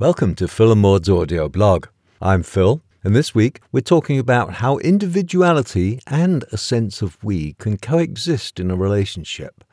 Welcome 0.00 0.36
to 0.36 0.46
Phil 0.46 0.70
and 0.70 0.80
Maude's 0.80 1.08
audio 1.08 1.48
blog. 1.48 1.88
I'm 2.22 2.44
Phil, 2.44 2.80
and 3.02 3.16
this 3.16 3.34
week 3.34 3.60
we're 3.72 3.80
talking 3.80 4.16
about 4.16 4.54
how 4.54 4.78
individuality 4.78 5.98
and 6.06 6.44
a 6.52 6.56
sense 6.56 7.02
of 7.02 7.18
we 7.20 7.54
can 7.54 7.78
coexist 7.78 8.60
in 8.60 8.70
a 8.70 8.76
relationship. 8.76 9.64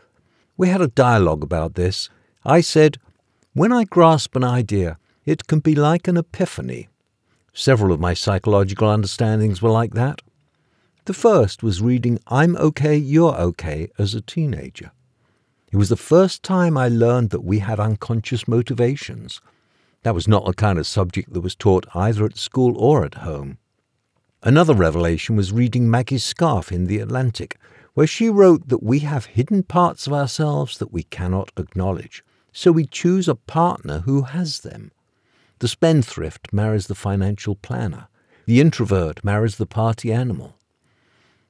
We 0.58 0.70
had 0.70 0.82
a 0.82 0.88
dialogue 0.88 1.44
about 1.44 1.76
this. 1.76 2.10
I 2.44 2.62
said, 2.62 2.98
When 3.54 3.72
I 3.72 3.84
grasp 3.84 4.36
an 4.36 4.44
idea, 4.44 4.98
it 5.26 5.46
can 5.46 5.60
be 5.60 5.76
like 5.76 6.08
an 6.08 6.18
epiphany. 6.18 6.90
Several 7.54 7.94
of 7.94 8.00
my 8.00 8.16
psychological 8.16 8.90
understandings 8.90 9.62
were 9.62 9.70
like 9.70 9.94
that. 9.94 10.24
The 11.06 11.14
first 11.14 11.62
was 11.62 11.84
reading 11.84 12.18
I'm 12.26 12.58
Okay, 12.58 12.98
You're 12.98 13.36
Okay 13.36 13.92
as 14.00 14.16
a 14.16 14.22
teenager. 14.22 14.92
It 15.72 15.78
was 15.78 15.90
the 15.90 15.96
first 15.96 16.42
time 16.42 16.80
I 16.80 16.88
learned 16.88 17.30
that 17.30 17.44
we 17.44 17.60
had 17.60 17.80
unconscious 17.80 18.48
motivations. 18.48 19.40
That 20.06 20.14
was 20.14 20.28
not 20.28 20.46
the 20.46 20.54
kind 20.54 20.78
of 20.78 20.86
subject 20.86 21.34
that 21.34 21.42
was 21.42 21.56
taught 21.56 21.88
either 21.96 22.26
at 22.26 22.38
school 22.38 22.78
or 22.78 23.04
at 23.04 23.16
home. 23.26 23.58
Another 24.44 24.76
revelation 24.76 25.36
was 25.36 25.52
reading 25.52 25.90
Maggie's 25.90 26.24
Scarf 26.24 26.72
in 26.72 26.86
The 26.86 27.00
Atlantic, 27.00 27.58
where 27.96 28.06
she 28.06 28.30
wrote 28.30 28.68
that 28.68 28.84
we 28.84 29.00
have 29.00 29.26
hidden 29.26 29.64
parts 29.64 30.06
of 30.06 30.14
ourselves 30.14 30.78
that 30.78 30.94
we 30.94 31.02
cannot 31.02 31.52
acknowledge, 31.58 32.24
so 32.52 32.72
we 32.72 32.86
choose 32.86 33.28
a 33.28 33.34
partner 33.34 34.02
who 34.02 34.22
has 34.22 34.60
them. 34.60 34.92
The 35.58 35.68
spendthrift 35.68 36.54
marries 36.54 36.86
the 36.86 36.94
financial 36.94 37.56
planner. 37.56 38.08
The 38.46 38.62
introvert 38.62 39.26
marries 39.26 39.58
the 39.58 39.66
party 39.66 40.14
animal. 40.14 40.56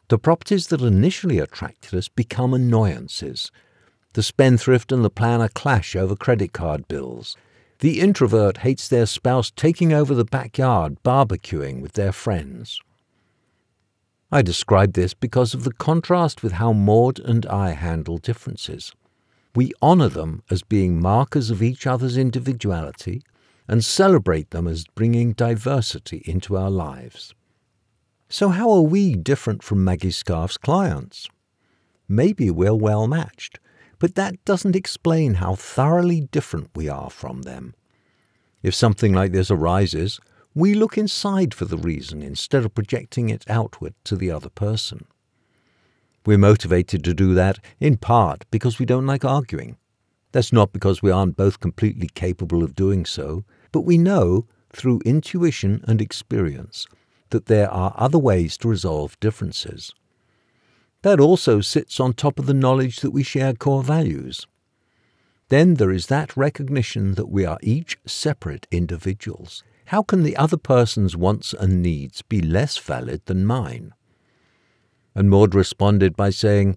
The 0.08 0.18
properties 0.18 0.68
that 0.68 0.80
initially 0.80 1.40
attracted 1.40 1.94
us 1.94 2.08
become 2.08 2.54
annoyances, 2.54 3.52
the 4.14 4.24
spendthrift 4.24 4.94
and 4.94 5.04
the 5.04 5.10
planner 5.10 5.50
clash 5.50 5.94
over 5.94 6.16
credit 6.16 6.54
card 6.54 6.88
bills. 6.88 7.36
The 7.80 8.00
introvert 8.00 8.58
hates 8.58 8.88
their 8.88 9.06
spouse 9.06 9.52
taking 9.52 9.92
over 9.92 10.14
the 10.14 10.26
backyard, 10.26 10.98
barbecuing 11.04 11.82
with 11.82 11.94
their 11.94 12.14
friends. 12.14 12.80
I 14.32 14.42
describe 14.42 14.94
this 14.94 15.14
because 15.14 15.54
of 15.54 15.64
the 15.64 15.74
contrast 15.74 16.42
with 16.42 16.54
how 16.54 16.72
Maude 16.74 17.20
and 17.20 17.46
I 17.46 17.72
handle 17.72 18.18
differences. 18.18 18.94
We 19.56 19.72
honour 19.82 20.10
them 20.10 20.42
as 20.50 20.64
being 20.64 21.02
markers 21.02 21.50
of 21.50 21.62
each 21.62 21.86
other's 21.86 22.18
individuality 22.18 23.22
and 23.68 23.84
celebrate 23.84 24.52
them 24.52 24.68
as 24.68 24.86
bringing 24.96 25.34
diversity 25.34 26.22
into 26.26 26.58
our 26.58 26.70
lives. 26.70 27.34
So, 28.30 28.50
how 28.50 28.72
are 28.72 28.82
we 28.82 29.16
different 29.16 29.64
from 29.64 29.84
Maggie 29.84 30.12
Scarf's 30.12 30.58
clients? 30.58 31.28
Maybe 32.08 32.50
we're 32.52 32.76
well 32.76 33.08
matched 33.08 33.60
but 34.00 34.16
that 34.16 34.44
doesn't 34.46 34.76
explain 34.76 35.36
how 35.36 35.56
thoroughly 35.56 36.22
different 36.22 36.70
we 36.76 36.90
are 36.90 37.10
from 37.10 37.44
them. 37.44 37.74
If 38.62 38.74
something 38.74 39.14
like 39.14 39.32
this 39.32 39.52
arises, 39.52 40.20
we 40.54 40.74
look 40.74 40.98
inside 40.98 41.54
for 41.54 41.66
the 41.66 41.78
reason 41.78 42.22
instead 42.22 42.66
of 42.66 42.74
projecting 42.74 43.30
it 43.30 43.44
outward 43.50 43.94
to 44.06 44.16
the 44.16 44.32
other 44.32 44.50
person. 44.50 45.06
We're 46.26 46.38
motivated 46.38 47.04
to 47.04 47.14
do 47.14 47.34
that 47.36 47.60
in 47.80 47.98
part 47.98 48.46
because 48.50 48.80
we 48.80 48.86
don't 48.86 49.06
like 49.06 49.24
arguing. 49.24 49.78
That's 50.32 50.52
not 50.52 50.74
because 50.74 51.02
we 51.02 51.12
aren't 51.12 51.38
both 51.38 51.60
completely 51.60 52.10
capable 52.14 52.64
of 52.64 52.76
doing 52.76 53.06
so, 53.06 53.46
but 53.72 53.82
we 53.82 53.98
know, 53.98 54.48
through 54.74 55.02
intuition 55.06 55.84
and 55.88 56.02
experience, 56.02 56.88
that 57.30 57.46
there 57.46 57.70
are 57.70 57.94
other 57.96 58.18
ways 58.18 58.58
to 58.58 58.68
resolve 58.68 59.20
differences. 59.20 59.94
That 61.06 61.20
also 61.20 61.62
sits 61.62 62.00
on 62.00 62.14
top 62.14 62.40
of 62.40 62.48
the 62.48 62.54
knowledge 62.56 63.02
that 63.02 63.12
we 63.12 63.22
share 63.22 63.54
core 63.54 63.84
values. 63.84 64.48
Then 65.50 65.76
there 65.76 65.92
is 65.92 66.08
that 66.08 66.36
recognition 66.36 67.14
that 67.14 67.30
we 67.30 67.46
are 67.46 67.60
each 67.62 68.00
separate 68.08 68.66
individuals. 68.72 69.64
How 69.86 70.02
can 70.02 70.24
the 70.24 70.36
other 70.36 70.58
person's 70.58 71.16
wants 71.16 71.54
and 71.54 71.84
needs 71.84 72.24
be 72.24 72.42
less 72.42 72.80
valid 72.80 73.22
than 73.26 73.46
mine? 73.46 73.94
And 75.14 75.30
Maude 75.30 75.54
responded 75.54 76.16
by 76.16 76.32
saying, 76.32 76.76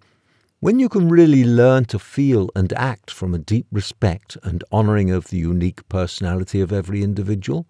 When 0.60 0.78
you 0.78 0.90
can 0.90 1.08
really 1.08 1.42
learn 1.42 1.86
to 1.86 1.98
feel 1.98 2.50
and 2.54 2.70
act 2.74 3.10
from 3.10 3.32
a 3.32 3.38
deep 3.38 3.66
respect 3.72 4.36
and 4.42 4.62
honouring 4.70 5.10
of 5.10 5.28
the 5.28 5.38
unique 5.38 5.88
personality 5.88 6.60
of 6.60 6.70
every 6.70 7.02
individual, 7.02 7.66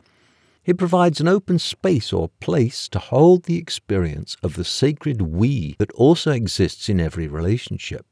it 0.68 0.76
provides 0.76 1.18
an 1.18 1.26
open 1.26 1.58
space 1.58 2.12
or 2.12 2.28
place 2.40 2.88
to 2.88 2.98
hold 2.98 3.44
the 3.44 3.56
experience 3.56 4.36
of 4.42 4.52
the 4.52 4.64
sacred 4.64 5.22
we 5.22 5.74
that 5.78 5.90
also 5.92 6.30
exists 6.30 6.90
in 6.90 7.00
every 7.00 7.26
relationship. 7.26 8.04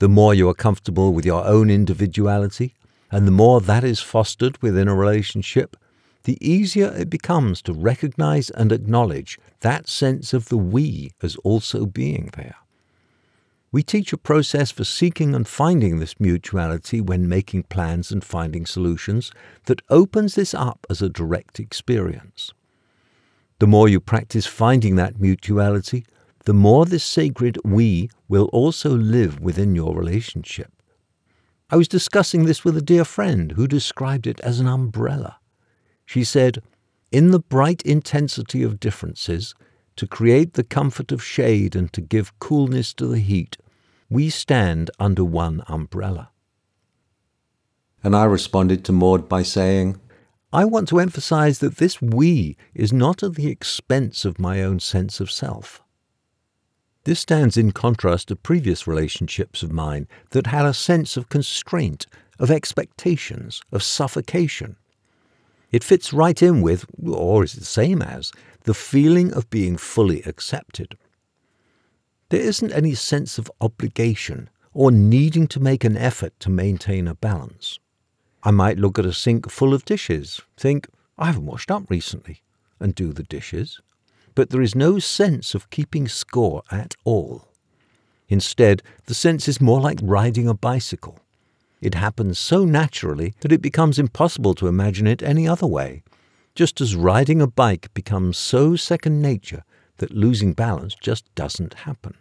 The 0.00 0.08
more 0.08 0.34
you 0.34 0.48
are 0.48 0.54
comfortable 0.54 1.12
with 1.12 1.24
your 1.24 1.44
own 1.44 1.70
individuality, 1.70 2.74
and 3.12 3.28
the 3.28 3.30
more 3.30 3.60
that 3.60 3.84
is 3.84 4.00
fostered 4.00 4.60
within 4.60 4.88
a 4.88 4.94
relationship, 4.96 5.76
the 6.24 6.36
easier 6.44 6.92
it 6.98 7.08
becomes 7.08 7.62
to 7.62 7.72
recognize 7.72 8.50
and 8.50 8.72
acknowledge 8.72 9.38
that 9.60 9.86
sense 9.86 10.34
of 10.34 10.48
the 10.48 10.58
we 10.58 11.12
as 11.22 11.36
also 11.44 11.86
being 11.86 12.30
there. 12.36 12.56
We 13.70 13.82
teach 13.82 14.14
a 14.14 14.18
process 14.18 14.70
for 14.70 14.84
seeking 14.84 15.34
and 15.34 15.46
finding 15.46 15.98
this 15.98 16.18
mutuality 16.18 17.02
when 17.02 17.28
making 17.28 17.64
plans 17.64 18.10
and 18.10 18.24
finding 18.24 18.64
solutions 18.64 19.30
that 19.64 19.82
opens 19.90 20.34
this 20.34 20.54
up 20.54 20.86
as 20.88 21.02
a 21.02 21.10
direct 21.10 21.60
experience. 21.60 22.52
The 23.58 23.66
more 23.66 23.88
you 23.88 24.00
practice 24.00 24.46
finding 24.46 24.96
that 24.96 25.20
mutuality, 25.20 26.06
the 26.44 26.54
more 26.54 26.86
this 26.86 27.04
sacred 27.04 27.58
we 27.62 28.08
will 28.26 28.46
also 28.46 28.90
live 28.90 29.40
within 29.40 29.74
your 29.74 29.94
relationship. 29.94 30.72
I 31.68 31.76
was 31.76 31.88
discussing 31.88 32.46
this 32.46 32.64
with 32.64 32.74
a 32.78 32.82
dear 32.82 33.04
friend 33.04 33.52
who 33.52 33.66
described 33.66 34.26
it 34.26 34.40
as 34.40 34.60
an 34.60 34.66
umbrella. 34.66 35.38
She 36.06 36.24
said, 36.24 36.62
In 37.12 37.32
the 37.32 37.40
bright 37.40 37.82
intensity 37.82 38.62
of 38.62 38.80
differences, 38.80 39.54
to 39.98 40.06
create 40.06 40.54
the 40.54 40.64
comfort 40.64 41.12
of 41.12 41.22
shade 41.22 41.76
and 41.76 41.92
to 41.92 42.00
give 42.00 42.38
coolness 42.38 42.94
to 42.94 43.06
the 43.06 43.18
heat, 43.18 43.58
we 44.08 44.30
stand 44.30 44.90
under 44.98 45.24
one 45.24 45.62
umbrella. 45.66 46.30
And 48.02 48.14
I 48.14 48.24
responded 48.24 48.84
to 48.84 48.92
Maude 48.92 49.28
by 49.28 49.42
saying, 49.42 50.00
I 50.52 50.64
want 50.64 50.88
to 50.88 51.00
emphasize 51.00 51.58
that 51.58 51.76
this 51.76 52.00
we 52.00 52.56
is 52.74 52.92
not 52.92 53.22
at 53.22 53.34
the 53.34 53.48
expense 53.48 54.24
of 54.24 54.38
my 54.38 54.62
own 54.62 54.80
sense 54.80 55.20
of 55.20 55.30
self. 55.30 55.82
This 57.04 57.20
stands 57.20 57.56
in 57.56 57.72
contrast 57.72 58.28
to 58.28 58.36
previous 58.36 58.86
relationships 58.86 59.62
of 59.62 59.72
mine 59.72 60.06
that 60.30 60.46
had 60.46 60.64
a 60.64 60.72
sense 60.72 61.16
of 61.16 61.28
constraint, 61.28 62.06
of 62.38 62.50
expectations, 62.50 63.62
of 63.72 63.82
suffocation. 63.82 64.76
It 65.70 65.84
fits 65.84 66.12
right 66.12 66.40
in 66.40 66.62
with, 66.62 66.86
or 67.04 67.44
is 67.44 67.54
the 67.54 67.64
same 67.64 68.00
as, 68.00 68.32
the 68.68 68.74
feeling 68.74 69.32
of 69.32 69.48
being 69.48 69.78
fully 69.78 70.20
accepted. 70.24 70.98
There 72.28 72.42
isn't 72.42 72.70
any 72.70 72.94
sense 72.94 73.38
of 73.38 73.50
obligation 73.62 74.50
or 74.74 74.90
needing 74.90 75.46
to 75.46 75.58
make 75.58 75.84
an 75.84 75.96
effort 75.96 76.38
to 76.40 76.50
maintain 76.50 77.08
a 77.08 77.14
balance. 77.14 77.78
I 78.42 78.50
might 78.50 78.76
look 78.76 78.98
at 78.98 79.06
a 79.06 79.14
sink 79.14 79.50
full 79.50 79.72
of 79.72 79.86
dishes, 79.86 80.42
think, 80.58 80.86
I 81.16 81.28
haven't 81.28 81.46
washed 81.46 81.70
up 81.70 81.88
recently, 81.88 82.42
and 82.78 82.94
do 82.94 83.14
the 83.14 83.22
dishes. 83.22 83.80
But 84.34 84.50
there 84.50 84.60
is 84.60 84.74
no 84.74 84.98
sense 84.98 85.54
of 85.54 85.70
keeping 85.70 86.06
score 86.06 86.62
at 86.70 86.94
all. 87.04 87.48
Instead, 88.28 88.82
the 89.06 89.14
sense 89.14 89.48
is 89.48 89.62
more 89.62 89.80
like 89.80 89.98
riding 90.02 90.46
a 90.46 90.52
bicycle. 90.52 91.20
It 91.80 91.94
happens 91.94 92.38
so 92.38 92.66
naturally 92.66 93.32
that 93.40 93.50
it 93.50 93.62
becomes 93.62 93.98
impossible 93.98 94.52
to 94.56 94.68
imagine 94.68 95.06
it 95.06 95.22
any 95.22 95.48
other 95.48 95.66
way, 95.66 96.02
just 96.58 96.80
as 96.80 96.96
riding 96.96 97.40
a 97.40 97.46
bike 97.46 97.88
becomes 97.94 98.36
so 98.36 98.74
second 98.74 99.22
nature 99.22 99.62
that 99.98 100.10
losing 100.10 100.52
balance 100.52 100.96
just 101.00 101.32
doesn't 101.36 101.72
happen. 101.86 102.14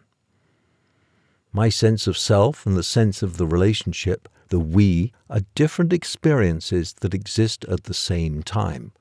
My 1.51 1.69
sense 1.69 2.05
of 2.05 2.19
self 2.19 2.63
and 2.63 2.77
the 2.77 2.83
sense 2.83 3.23
of 3.23 3.37
the 3.37 3.47
relationship, 3.47 4.29
the 4.49 4.59
we, 4.59 5.11
are 5.27 5.41
different 5.55 5.91
experiences 5.91 6.93
that 7.01 7.15
exist 7.15 7.65
at 7.65 7.85
the 7.85 7.95
same 7.95 8.43
time. 8.43 8.91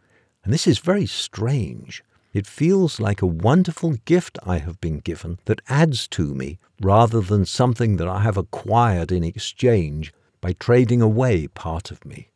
And 0.43 0.55
this 0.55 0.67
is 0.67 0.79
very 0.79 1.05
strange. 1.05 2.03
It 2.33 2.47
feels 2.47 2.99
like 2.99 3.21
a 3.21 3.27
wonderful 3.27 3.97
gift 4.06 4.38
I 4.43 4.56
have 4.56 4.81
been 4.81 5.00
given 5.00 5.38
that 5.44 5.61
adds 5.69 6.09
to 6.17 6.35
me 6.35 6.59
rather 6.81 7.21
than 7.21 7.44
something 7.44 7.99
that 7.99 8.09
I 8.09 8.21
have 8.21 8.38
acquired 8.38 9.12
in 9.12 9.23
exchange 9.23 10.15
by 10.41 10.55
trading 10.55 11.03
away 11.03 11.47
part 11.47 11.91
of 11.91 12.06
me. 12.06 12.31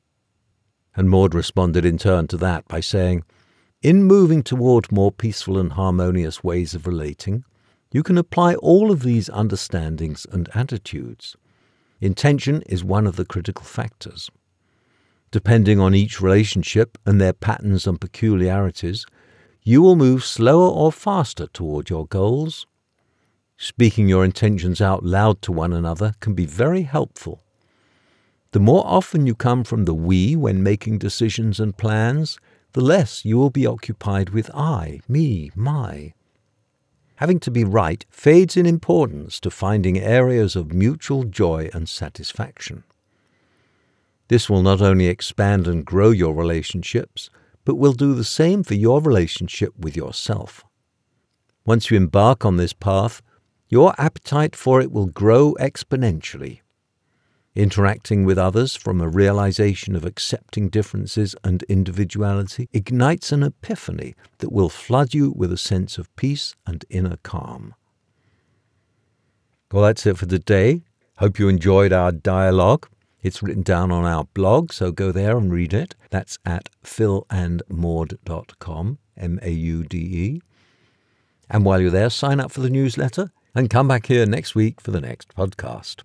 And 1.00 1.08
Maude 1.08 1.35
responded 1.35 1.87
in 1.87 1.97
turn 1.97 2.26
to 2.26 2.37
that 2.37 2.69
by 2.69 2.81
saying, 2.81 3.25
In 3.81 4.05
moving 4.05 4.43
toward 4.43 4.93
more 4.93 5.11
peaceful 5.11 5.56
and 5.56 5.73
harmonious 5.73 6.44
ways 6.44 6.75
of 6.75 6.87
relating, 6.87 7.43
you 7.91 8.02
can 8.02 8.19
apply 8.19 8.56
all 8.56 8.91
of 8.91 9.02
these 9.02 9.31
understandings 9.31 10.26
and 10.31 10.50
attitudes. 10.52 11.38
Intention 12.02 12.61
is 12.67 12.85
one 12.85 13.06
of 13.06 13.17
the 13.17 13.25
critical 13.25 13.64
factors. 13.64 14.31
Depending 15.31 15.81
on 15.81 15.94
each 15.94 16.20
relationship 16.20 16.99
and 17.06 17.19
their 17.19 17.32
patterns 17.32 17.87
and 17.87 17.99
peculiarities, 17.99 19.06
you 19.62 19.81
will 19.81 19.97
move 19.97 20.23
slower 20.23 20.69
or 20.69 20.93
faster 20.93 21.47
toward 21.47 21.88
your 21.88 22.06
goals. 22.08 22.67
Speaking 23.56 24.06
your 24.06 24.23
intentions 24.23 24.82
out 24.82 25.02
loud 25.02 25.41
to 25.41 25.50
one 25.50 25.73
another 25.73 26.12
can 26.20 26.35
be 26.35 26.44
very 26.44 26.82
helpful. 26.82 27.43
The 28.52 28.61
more 28.61 28.85
often 28.85 29.26
you 29.26 29.37
come 29.37 29.62
from 29.62 29.85
the 29.85 29.94
we 29.94 30.35
when 30.35 30.62
making 30.62 30.99
decisions 30.99 31.61
and 31.61 31.76
plans, 31.76 32.38
the 32.73 32.81
less 32.81 33.25
you 33.25 33.37
will 33.37 33.50
be 33.50 33.67
occupied 33.67 34.31
with 34.31 34.50
I, 34.52 35.00
me, 35.08 35.52
my. 35.55 36.14
Having 37.17 37.41
to 37.41 37.50
be 37.50 37.64
right 37.64 38.05
fades 38.11 38.56
in 38.56 38.67
importance 38.67 39.38
to 39.41 39.50
finding 39.50 39.99
areas 39.99 40.56
of 40.56 40.73
mutual 40.73 41.25
joy 41.25 41.69
and 41.73 41.88
satisfaction. 41.88 42.82
This 44.29 44.49
will 44.49 44.62
not 44.62 44.81
only 44.81 45.06
expand 45.06 45.69
and 45.69 45.85
grow 45.85 46.11
your 46.11 46.35
relationships, 46.35 47.31
but 47.64 47.76
will 47.76 47.93
do 47.93 48.14
the 48.14 48.25
same 48.25 48.64
for 48.64 48.75
your 48.75 49.00
relationship 49.00 49.75
with 49.79 49.97
yourself. 49.97 50.64
Once 51.64 51.91
you 51.91 51.97
embark 51.97 52.44
on 52.44 52.56
this 52.56 52.73
path, 52.73 53.23
your 53.69 53.94
appetite 53.99 54.56
for 54.56 54.81
it 54.81 54.91
will 54.91 55.06
grow 55.06 55.55
exponentially. 55.61 56.61
Interacting 57.56 58.25
with 58.25 58.38
others 58.38 58.76
from 58.76 59.00
a 59.00 59.08
realization 59.08 59.97
of 59.97 60.05
accepting 60.05 60.69
differences 60.69 61.35
and 61.43 61.64
individuality 61.64 62.69
ignites 62.73 63.32
an 63.32 63.43
epiphany 63.43 64.14
that 64.38 64.52
will 64.52 64.69
flood 64.69 65.14
you 65.14 65.32
with 65.32 65.52
a 65.52 65.56
sense 65.56 65.99
of 65.99 66.14
peace 66.14 66.55
and 66.64 66.85
inner 66.91 67.17
calm. 67.25 67.75
Well, 69.73 69.82
that's 69.82 70.06
it 70.06 70.17
for 70.17 70.26
today. 70.26 70.82
Hope 71.17 71.41
you 71.41 71.49
enjoyed 71.49 71.93
our 71.93 72.12
dialogue. 72.12 72.88
It's 73.23 73.43
written 73.43 73.62
down 73.62 73.91
on 73.91 74.05
our 74.05 74.25
blog, 74.32 74.73
so 74.73 74.93
go 74.93 75.11
there 75.12 75.37
and 75.37 75.52
read 75.52 75.75
it. 75.75 75.94
That's 76.11 76.38
at 76.47 76.69
philandmaude.com, 76.85 78.99
M 79.17 79.41
A 79.43 79.50
U 79.50 79.82
D 79.82 79.99
E. 79.99 80.41
And 81.50 81.64
while 81.64 81.81
you're 81.81 81.91
there, 81.91 82.11
sign 82.11 82.38
up 82.38 82.52
for 82.52 82.61
the 82.61 82.70
newsletter 82.70 83.32
and 83.55 83.69
come 83.69 83.88
back 83.88 84.06
here 84.06 84.25
next 84.25 84.55
week 84.55 84.81
for 84.81 84.93
the 84.93 85.00
next 85.00 85.35
podcast. 85.35 86.05